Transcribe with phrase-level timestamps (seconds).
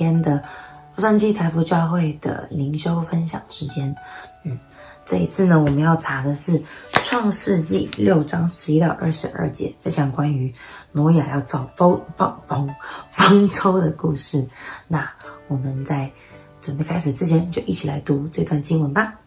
[0.00, 0.42] 天的
[0.96, 3.94] 洛杉矶台福教会的灵修分享时间。
[4.44, 4.58] 嗯，
[5.04, 6.62] 这一次呢，我们要查的是
[7.02, 10.54] 创世纪六章十一到二十二节，在讲关于
[10.92, 12.74] 挪亚要造方方方
[13.10, 14.48] 方舟的故事。
[14.88, 15.06] 那
[15.48, 16.10] 我们在
[16.62, 19.18] 准备开始之前，就一起来读这段经文吧。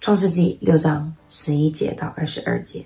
[0.00, 2.84] 创世纪六章十一节到二十二节，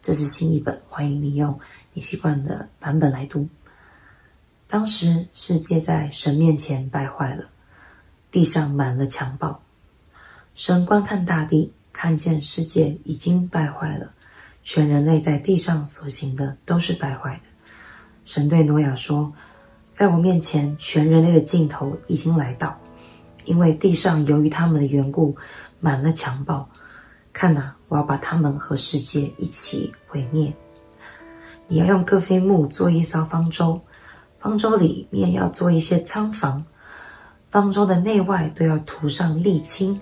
[0.00, 1.58] 这是新译本，欢迎你用
[2.00, 3.48] 习惯的版本来读。
[4.66, 7.48] 当时世界在神面前败坏了，
[8.30, 9.62] 地上满了强暴。
[10.54, 14.12] 神观看大地，看见世界已经败坏了，
[14.62, 17.42] 全人类在地上所行的都是败坏的。
[18.24, 19.32] 神对挪亚说
[19.90, 22.78] ：“在我面前，全人类的尽头已经来到，
[23.44, 25.36] 因为地上由于他们的缘故。”
[25.80, 26.68] 满了强暴，
[27.32, 30.52] 看哪，我要把他们和世界一起毁灭。
[31.70, 33.78] 你要用各斐木做一艘方舟，
[34.40, 36.64] 方舟里面要做一些仓房，
[37.50, 40.00] 方舟的内外都要涂上沥青。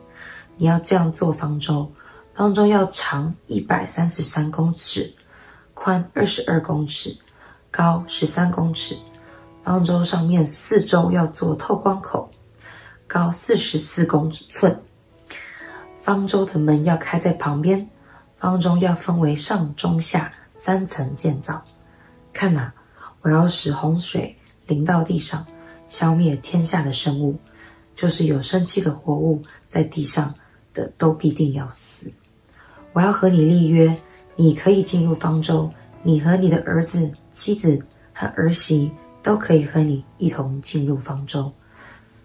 [0.56, 1.92] 你要这样做方舟，
[2.36, 5.12] 方舟要长一百三十三公尺，
[5.74, 7.14] 宽二十二公尺，
[7.68, 8.96] 高十三公尺。
[9.64, 12.30] 方舟上面四周要做透光口，
[13.08, 14.80] 高四十四公寸。
[16.00, 17.90] 方舟的门要开在旁边，
[18.38, 21.62] 方舟要分为上中下三层建造。
[22.32, 22.72] 看哪，
[23.20, 25.46] 我要使洪水临到地上，
[25.86, 27.36] 消灭天下的生物，
[27.94, 30.34] 就是有生气的活物在地上
[30.74, 32.12] 的都必定要死。
[32.92, 33.96] 我要和你立约，
[34.34, 35.70] 你可以进入方舟，
[36.02, 37.80] 你和你的儿子、妻子
[38.12, 38.90] 和儿媳
[39.22, 41.52] 都可以和你一同进入方舟。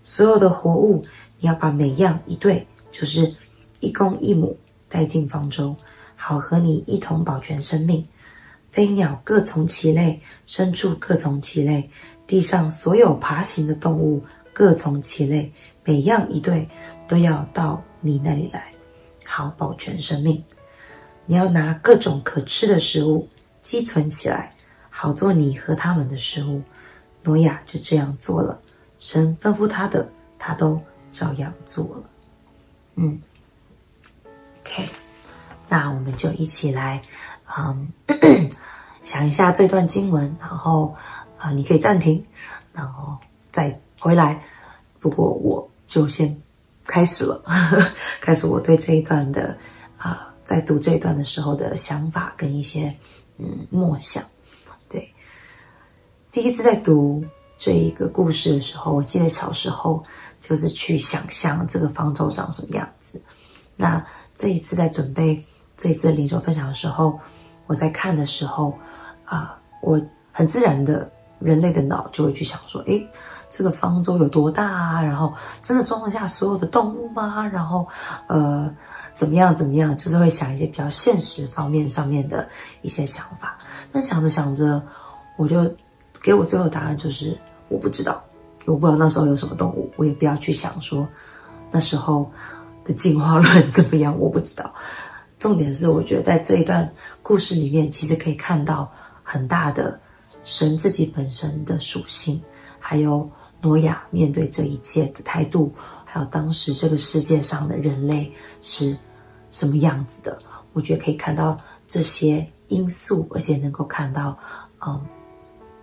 [0.03, 1.05] 所有的活物，
[1.39, 3.35] 你要把每样一对，就是。
[3.83, 4.55] 一公一母
[4.87, 5.75] 带进方舟，
[6.15, 8.07] 好和你一同保全生命。
[8.71, 11.89] 飞鸟各从其类，牲畜各从其类，
[12.25, 14.23] 地上所有爬行的动物
[14.53, 15.51] 各从其类，
[15.83, 16.67] 每样一对，
[17.07, 18.73] 都要到你那里来，
[19.25, 20.41] 好保全生命。
[21.25, 23.27] 你要拿各种可吃的食物
[23.61, 24.55] 积存起来，
[24.89, 26.61] 好做你和他们的食物。
[27.23, 28.59] 挪亚就这样做了，
[28.99, 30.09] 神吩咐他的，
[30.39, 32.09] 他都照样做了。
[32.95, 33.21] 嗯。
[36.11, 37.01] 们就一起来，
[37.57, 37.91] 嗯，
[39.01, 40.95] 想一下这段经文，然后
[41.37, 42.23] 啊、呃，你可以暂停，
[42.71, 43.17] 然后
[43.51, 44.43] 再回来。
[44.99, 46.39] 不过我就先
[46.85, 49.57] 开始了，呵 呵开始我对这一段的
[49.97, 52.95] 啊、在读这一段的时候的想法跟一些
[53.37, 54.23] 嗯默想。
[54.87, 55.11] 对，
[56.31, 57.25] 第一次在读
[57.57, 60.03] 这一个故事的时候，我记得小时候
[60.41, 63.21] 就是去想象这个方舟长什么样子，
[63.75, 64.05] 那。
[64.33, 65.45] 这一次在准备
[65.81, 67.19] 这一次的灵修分享的时候，
[67.65, 68.77] 我在看的时候，
[69.25, 69.99] 啊、我
[70.31, 71.09] 很自然的，
[71.39, 73.09] 人类的脑就会去想说，诶，
[73.49, 75.01] 这个方舟有多大啊？
[75.01, 75.33] 然后
[75.63, 77.47] 真的装得下所有的动物吗？
[77.47, 77.87] 然后，
[78.27, 78.71] 呃，
[79.15, 79.97] 怎么样怎么样？
[79.97, 82.47] 就是会想一些比较现实方面上面的
[82.83, 83.57] 一些想法。
[83.91, 84.83] 那想着想着，
[85.35, 85.75] 我就
[86.21, 87.35] 给我最后答案就是
[87.69, 88.23] 我不知道，
[88.67, 91.07] 我不知道那时候有什么动物，我也不要去想说
[91.71, 92.31] 那时候。
[92.83, 94.17] 的进化论怎么样？
[94.17, 94.73] 我不知道。
[95.41, 96.93] 重点是，我觉得在这一段
[97.23, 98.91] 故事里面，其实可以看到
[99.23, 99.99] 很大的
[100.43, 102.39] 神自己本身的属性，
[102.77, 103.27] 还有
[103.59, 105.73] 挪亚面对这一切的态度，
[106.05, 108.31] 还有当时这个世界上的人类
[108.61, 108.95] 是
[109.49, 110.37] 什么样子的。
[110.73, 114.37] 我觉得可以看到这些因素，而且能够看到，
[114.85, 115.03] 嗯，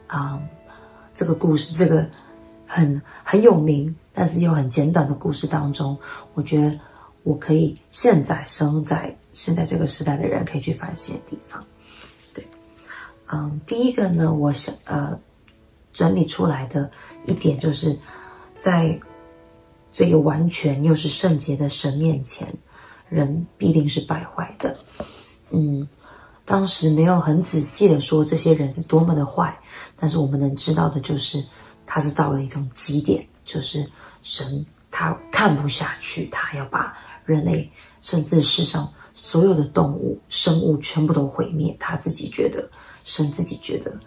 [0.06, 0.48] 嗯，
[1.12, 2.08] 这个故事，这个
[2.64, 5.98] 很很有名，但是又很简短的故事当中，
[6.34, 6.78] 我觉得。
[7.24, 11.64] 我可以现在生在现在这个时代的人可以去反省的地方，
[12.34, 12.44] 对，
[13.30, 15.16] 嗯，第一个呢，我想呃
[15.92, 16.90] 整理出来的
[17.24, 17.96] 一点就是，
[18.58, 18.98] 在
[19.92, 22.52] 这个完全又是圣洁的神面前，
[23.08, 24.76] 人必定是败坏的。
[25.50, 25.88] 嗯，
[26.44, 29.56] 当时没有很仔细的说这些人是多么的坏，
[29.96, 31.46] 但是我们能知道的就是，
[31.86, 33.88] 他是到了一种极点，就是
[34.20, 36.98] 神他看不下去，他要把。
[37.28, 37.70] 人类
[38.00, 41.76] 甚至世上所有的动物、生物全部都毁灭。
[41.80, 42.70] 他自己觉得，
[43.02, 43.98] 神自己觉得，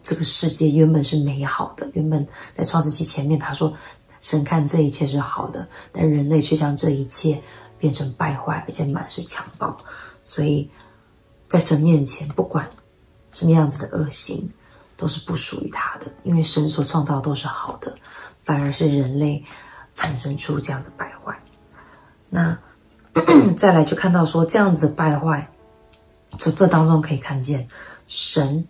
[0.00, 1.90] 这个世界原本是美好的。
[1.92, 3.76] 原本在创世纪前面，他说，
[4.20, 7.42] 神看这一切是好的，但人类却将这一切
[7.80, 9.76] 变成败坏，而且满是强暴。
[10.24, 10.70] 所以
[11.48, 12.70] 在神面前，不管
[13.32, 14.52] 什么样子的恶行，
[14.96, 17.96] 都是不属于他的，因为神所创造都是好的，
[18.44, 19.44] 反而是人类
[19.96, 21.42] 产生出这样的败坏。
[22.30, 22.56] 那
[23.58, 25.48] 再来就看到说，这样子败坏，
[26.38, 27.68] 从这当中可以看见
[28.06, 28.66] 神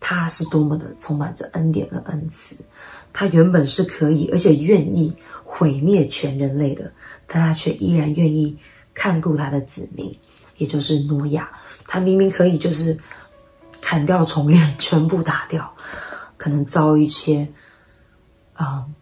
[0.00, 2.64] 他是多么的充满着恩典和恩慈。
[3.12, 6.92] 他原本是可以，而且愿意毁灭全人类的，
[7.28, 8.58] 但他却依然愿意
[8.92, 10.18] 看顾他的子民，
[10.56, 11.48] 也就是挪亚。
[11.86, 12.98] 他明明可以就是
[13.80, 15.72] 砍掉重练，全部打掉，
[16.36, 17.48] 可能遭一些，
[18.58, 18.92] 嗯、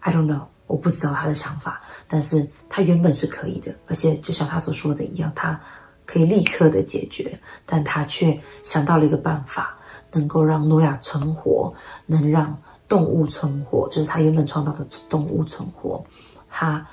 [0.00, 5.60] ，I don't know，我不知道他的想法，但是他原本是可以的，而且就像他所说的一样，他
[6.04, 9.78] 可以立刻的解决，但他却想到了一个办法，
[10.12, 11.74] 能够让诺亚存活，
[12.06, 12.60] 能让。
[12.88, 16.06] 动物存活，就是他原本创造的动物存活，
[16.48, 16.86] 他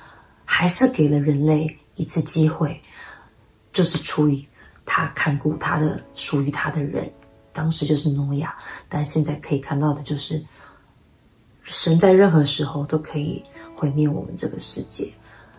[0.44, 2.82] 还是给了人类一次机会，
[3.72, 4.44] 就是出于
[4.84, 7.08] 他看顾他的属于他的人，
[7.52, 8.56] 当时就是诺亚。
[8.88, 10.44] 但现在可以看到的就是，
[11.62, 13.44] 神在任何时候都可以
[13.74, 15.12] 毁灭我们这个世界，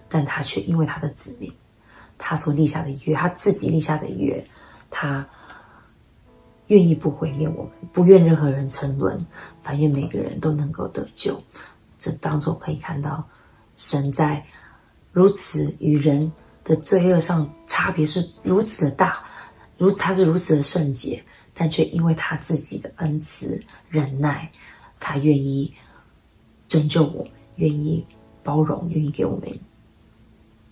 [0.09, 1.51] 但他却因为他的子民，
[2.17, 4.45] 他所立下的约，他自己立下的约，
[4.89, 5.27] 他。
[6.69, 9.23] 愿意不毁灭我们，不愿任何人沉沦，
[9.61, 11.39] 反愿每个人都能够得救。
[11.99, 13.23] 这当中可以看到，
[13.77, 14.43] 神在
[15.11, 16.31] 如此与人
[16.63, 19.23] 的罪恶上差别是如此的大，
[19.77, 21.23] 如他是如此的圣洁，
[21.53, 24.51] 但却因为他自己的恩慈忍耐，
[24.99, 25.71] 他愿意
[26.67, 28.05] 拯救我们，愿意
[28.43, 29.59] 包容，愿意给我们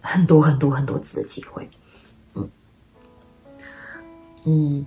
[0.01, 1.69] 很多很多很多次的机会。
[2.33, 2.49] 嗯
[4.45, 4.85] 嗯。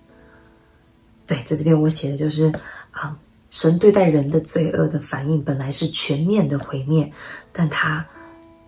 [1.26, 2.52] 对，在这边我写的就是
[2.92, 3.18] 啊，
[3.50, 7.12] 神对待人的罪恶的反应本来是全面的毁灭，
[7.52, 8.06] 但他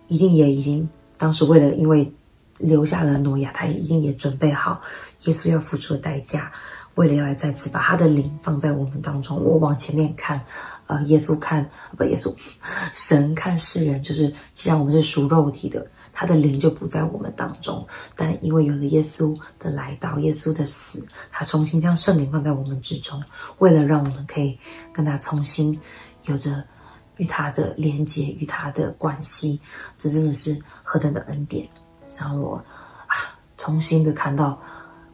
[0.07, 2.11] 一定也已经当时为了因为
[2.57, 4.81] 留下了诺亚，他一定也准备好
[5.23, 6.51] 耶稣要付出的代价，
[6.95, 9.41] 为了要来再次把他的灵放在我们当中。
[9.41, 10.43] 我往前面看，
[10.89, 12.35] 呃，耶稣看不耶稣，
[12.91, 15.87] 神看世人，就是既然我们是属肉体的。
[16.11, 23.23] 他的灵就不在我们当中，但因为有了耶稣的来到，耶稣的死，他重新将圣灵放在我们之中，
[23.59, 24.59] 为了让我们可以
[24.91, 25.79] 跟他重新
[26.25, 26.65] 有着
[27.15, 29.61] 与他的连接，与他的关系，
[29.97, 31.69] 这真的是何等的恩典！
[32.17, 32.57] 让我
[33.07, 33.15] 啊，
[33.55, 34.59] 重新的看到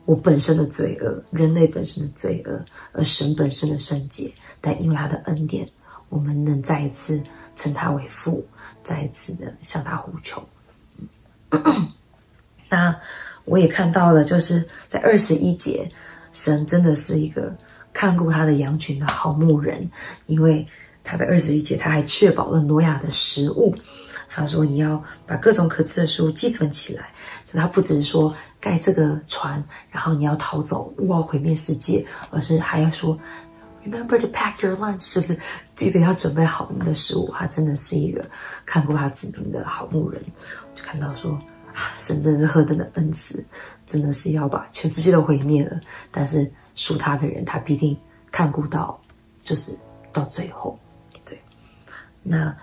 [0.06, 4.32] 我本身的罪恶，人类本身的罪恶，而神本身的圣洁，
[4.62, 5.68] 但因为他的恩典，
[6.10, 7.22] 我们能再一次
[7.56, 8.46] 称他为父，
[8.84, 10.48] 再一次的向他呼求。
[12.70, 12.96] 那
[13.46, 15.92] 我也看到了，就是在二十一节，
[16.34, 17.56] 神真的是一个
[17.92, 19.90] 看顾他的羊群的好牧人，
[20.28, 20.68] 因为
[21.04, 23.76] 他在二十一节他还确保了挪亚的食物。
[24.28, 27.14] 他说：“你要把各种可吃的食物寄存起来。”
[27.56, 33.18] 他不只是说盖这个船，然后你要逃走，我要毁灭世界，而是还要说。
[33.86, 35.40] Remember to pack your lunch，就是
[35.76, 37.32] 记得要准备好你的食物。
[37.32, 38.28] 他真的是一个
[38.66, 40.26] 看过他子民的好牧人。
[40.74, 41.34] 就看到说，
[41.72, 43.46] 啊，神真是何等的恩慈，
[43.86, 45.80] 真的是要把全世界都毁灭了，
[46.10, 47.96] 但是属他的人，他必定
[48.32, 49.00] 看顾到，
[49.44, 49.78] 就是
[50.12, 50.80] 到最后。
[51.24, 51.40] 对，
[52.24, 52.58] 那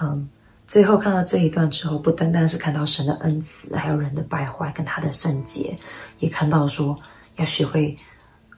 [0.00, 0.26] 嗯，
[0.72, 5.78] 最后看到这一段之后，不单单是看到神的恩慈，还有人的败坏跟他的圣洁，
[6.18, 6.98] 也看到说
[7.36, 7.94] 要学会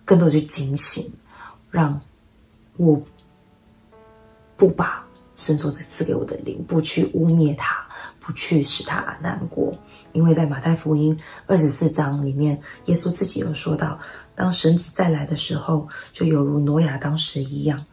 [0.05, 1.13] 更多去警醒。
[1.73, 2.01] 让
[2.77, 3.03] 我
[4.57, 7.85] 不把神所赐给我的灵，不去污蔑他，
[8.21, 9.77] 不去使他难过。
[10.13, 13.99] 因为在马太福音二十四章里面，耶稣自己有说到，
[14.37, 17.85] 当神子再来的时候，就犹如挪亚当时一样，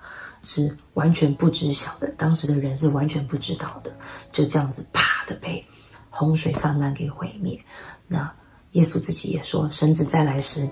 [0.44, 2.08] 是完全不知晓的。
[2.18, 3.96] 当时的人是完全不知道的，
[4.32, 5.66] 就这样子啪的被
[6.10, 7.64] 洪水泛滥给毁灭。
[8.08, 8.34] 那
[8.72, 10.70] 耶稣自己也说，神子再来时，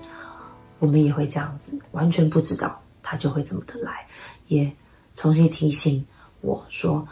[0.78, 2.82] 我们也会这样子，完全不知道。
[3.02, 4.06] 他就会这么的来，
[4.46, 4.70] 也
[5.16, 6.06] 重新提醒
[6.42, 7.08] 我说，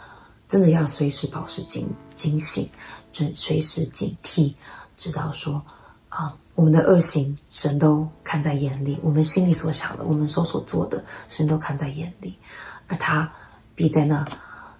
[0.47, 2.69] 真的要随时保持警警醒，
[3.11, 4.53] 准随时警惕，
[4.95, 5.65] 知道说
[6.09, 12.37] 啊，我们的恶行神都看在眼里，我们心里所想的，我们所所做的，神都看在眼里，
[12.87, 13.31] 而他
[13.75, 14.17] 必在那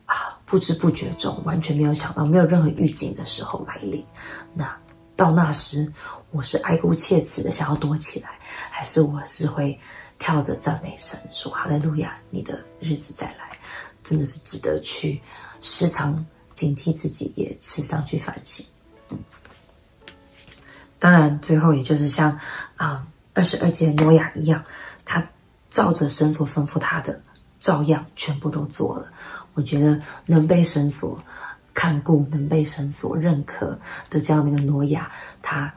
[0.05, 4.05] 啊不知不觉中，完全没有想到，没有任何预警的时候来临。
[4.53, 4.77] 那
[5.15, 5.93] 到那时，
[6.31, 8.39] 我是哀姑切齿的想要躲起来，
[8.71, 9.79] 还是我是会？
[10.21, 12.19] 跳着赞美神，说：“哈利路亚！
[12.29, 13.57] 你的日子再来，
[14.03, 15.21] 真的是值得去
[15.62, 18.65] 时常警惕自己，也时常去反省。”
[19.07, 19.17] 嗯，
[21.00, 22.38] 当然，最后也就是像
[22.75, 24.63] 啊二十二节挪亚一样，
[25.06, 25.25] 他
[25.70, 27.20] 照着神所吩咐他的，
[27.60, 29.12] 照样全部都做了。
[29.53, 31.20] 我觉得能被神所
[31.74, 33.79] 看顾，能被神所认可
[34.10, 35.74] 的这样的一个挪亚，他。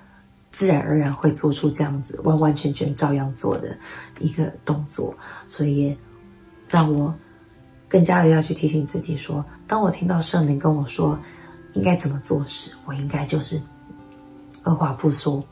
[0.54, 3.74] 自然而然会做出这样子完完全全照样做的
[4.20, 5.16] 一个动作，
[5.48, 5.96] 所以
[6.68, 7.16] 让我
[7.88, 11.18] 更加的要去提醒自己说：当我听到圣灵跟我说
[11.72, 13.58] 应该怎么做时，我应该就是
[14.64, 15.42] 二话不说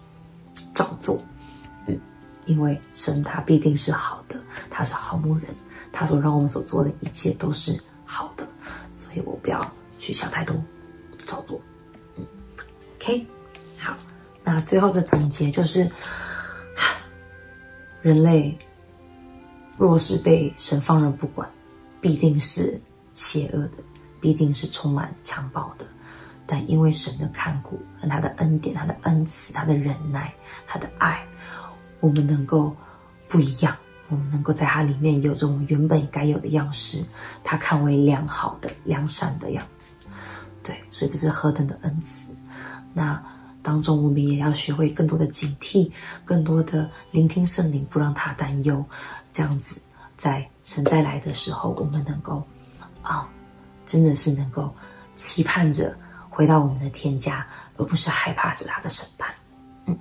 [0.74, 1.22] 照做。
[1.86, 1.98] 嗯，
[2.46, 5.54] 因为神他必定是好的，他是好牧人，
[5.92, 8.46] 他所让我们所做的一切都是好的，
[8.94, 10.56] 所以我不要去想太多，
[11.26, 11.60] 照做。
[12.16, 12.26] 嗯
[12.96, 13.26] ，OK，
[13.78, 13.96] 好，
[14.44, 15.90] 那最后的总结就是，
[18.02, 18.56] 人类
[19.76, 21.48] 若是被神放任不管，
[22.00, 22.80] 必定是
[23.14, 23.82] 邪恶的，
[24.20, 25.86] 必定是充满强暴的。
[26.50, 30.34] 但因为神的看顾和他的恩典、他的恩慈、他的忍耐、
[30.66, 31.24] 他的爱，
[32.00, 32.74] 我们能够
[33.28, 33.76] 不一样。
[34.08, 37.06] 我们能够在他里面有着我们原本该有的样式，
[37.44, 39.94] 他看为良好的、良善的样子。
[40.64, 42.34] 对，所以这是何等的恩慈。
[42.92, 43.22] 那
[43.62, 45.88] 当中，我们也要学会更多的警惕，
[46.24, 48.84] 更多的聆听圣灵，不让他担忧。
[49.32, 49.80] 这样子，
[50.16, 52.44] 在神再来的时候，我们能够
[53.02, 53.28] 啊，
[53.86, 54.74] 真的是能够
[55.14, 55.96] 期盼着。
[56.40, 59.34] 回到我们的天家，而不是害怕着他的审判。
[59.84, 60.00] 嗯，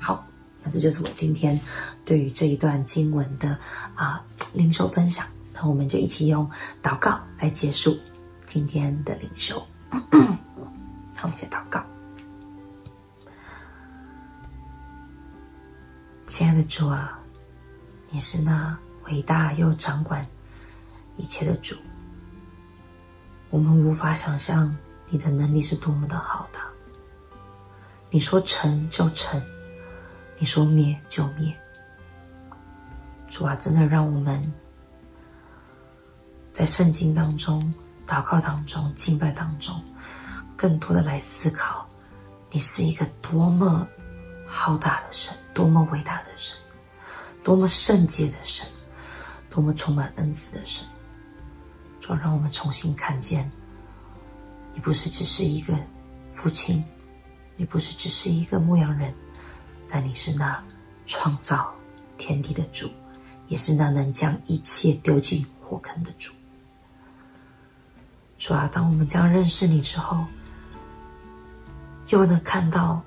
[0.00, 0.26] 好，
[0.64, 1.60] 那这就是我今天
[2.04, 3.56] 对于这一段经文的
[3.94, 5.24] 啊灵修分享。
[5.54, 6.50] 那我们就一起用
[6.82, 7.96] 祷告来结束
[8.44, 9.64] 今天的灵修。
[11.14, 11.86] 好，我们先祷告。
[16.26, 17.16] 亲爱的主啊，
[18.08, 20.26] 你是那伟大又掌管
[21.16, 21.76] 一切的主，
[23.50, 24.76] 我们无法想象。
[25.10, 26.58] 你的能力是多么的好的！
[28.10, 29.42] 你说成就成，
[30.38, 31.54] 你说灭就灭。
[33.28, 34.52] 主啊，真的让我们
[36.52, 37.74] 在圣经当中、
[38.06, 39.82] 祷告当中、敬拜当中，
[40.56, 41.88] 更多的来思考，
[42.50, 43.86] 你是一个多么
[44.46, 46.56] 浩大的神，多么伟大的神，
[47.44, 48.66] 多么圣洁的神，
[49.48, 50.86] 多么充满恩慈的神。
[52.00, 53.50] 主啊，让我们重新看见。
[54.80, 55.78] 你不是只是一个
[56.32, 56.82] 父亲，
[57.54, 59.12] 你不是只是一个牧羊人，
[59.90, 60.58] 但你是那
[61.06, 61.70] 创造
[62.16, 62.88] 天地的主，
[63.48, 66.32] 也是那能将一切丢进火坑的主。
[68.38, 70.24] 主啊，当我们这样认识你之后，
[72.08, 73.02] 又能看到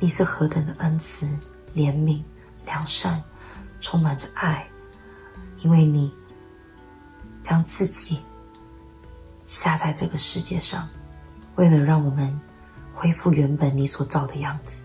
[0.00, 1.26] 你是何等的恩慈、
[1.74, 2.22] 怜悯、
[2.64, 3.22] 良善，
[3.82, 4.66] 充满着爱，
[5.58, 6.10] 因为你
[7.42, 8.18] 将自己。
[9.44, 10.88] 下在这个世界上，
[11.62, 12.40] 为了让我们
[12.92, 14.84] 恢复原本你所造的样子，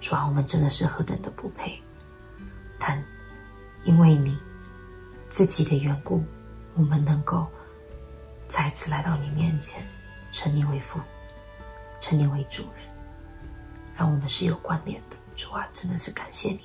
[0.00, 1.80] 主啊，我们真的是何等的不配！
[2.76, 3.00] 但
[3.84, 4.36] 因为你
[5.28, 6.24] 自己的缘故，
[6.74, 7.46] 我们能够
[8.48, 9.80] 再次来到你面前，
[10.32, 10.98] 称你为父，
[12.00, 12.84] 称你为主人，
[13.94, 15.16] 让我们是有关联的。
[15.36, 16.62] 主啊，真的是感谢你！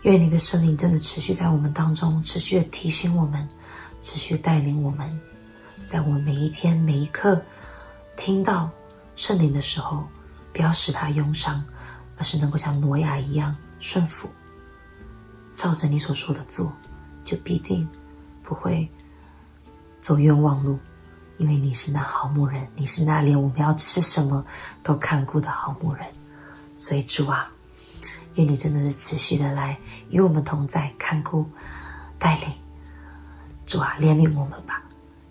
[0.00, 3.46] 愿你的圣灵真的持续在我们当中，持续的提醒我们。
[4.00, 5.20] 持续带领我们，
[5.86, 7.40] 在我们每一天每一刻
[8.16, 8.68] 听到
[9.14, 10.04] 圣灵的时候，
[10.52, 11.64] 不要使他忧伤，
[12.18, 14.28] 而是能够像挪亚一样顺服，
[15.54, 16.72] 照着你所说的做，
[17.24, 17.88] 就必定
[18.42, 18.90] 不会
[20.00, 20.76] 走冤枉路，
[21.38, 24.44] 因为你是那好牧人，你是那连我们要吃什么
[24.82, 26.04] 都看顾的好牧人。
[26.76, 27.48] 所以主啊，
[28.34, 29.78] 愿你真的是持续的来
[30.10, 31.48] 与我们同在，看顾
[32.18, 32.48] 带领。
[33.64, 34.82] 主啊，怜悯我们吧，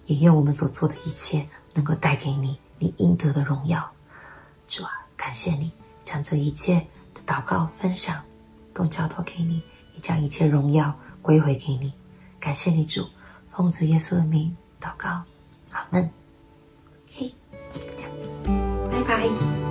[0.05, 3.91] 也愿我们所做的一切能够带给你你应得的荣耀。
[4.67, 5.71] 主啊，感谢你
[6.03, 8.24] 将这一切的祷告分享
[8.74, 11.93] 都交托给你，也将一切荣耀归回给你。
[12.39, 13.07] 感谢你，主，
[13.51, 15.24] 奉主耶稣的名祷告，
[15.71, 16.09] 阿门。
[17.12, 17.33] 嘿，
[18.91, 19.64] 拜拜。